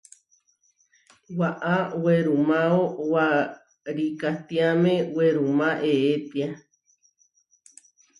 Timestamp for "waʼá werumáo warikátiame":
1.39-4.93